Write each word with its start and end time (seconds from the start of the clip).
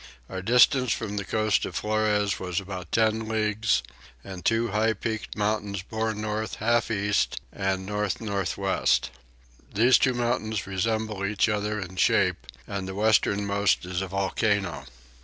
Our 0.31 0.41
distance 0.41 0.91
from 0.93 1.17
the 1.17 1.23
coast 1.23 1.63
of 1.63 1.75
Flores 1.75 2.39
was 2.39 2.59
about 2.59 2.91
10 2.91 3.27
leagues; 3.27 3.83
and 4.23 4.43
two 4.43 4.69
high 4.69 4.93
peaked 4.93 5.37
mountains 5.37 5.83
bore 5.83 6.15
north 6.15 6.55
half 6.55 6.89
east 6.89 7.39
and 7.53 7.85
north 7.85 8.19
north 8.19 8.57
west. 8.57 9.11
These 9.71 9.99
two 9.99 10.15
mountains 10.15 10.65
resemble 10.65 11.23
each 11.23 11.47
other 11.47 11.79
in 11.79 11.97
shape 11.97 12.47
and 12.65 12.87
the 12.87 12.95
westernmost 12.95 13.85
is 13.85 14.01
a 14.01 14.07
volcano. 14.07 14.85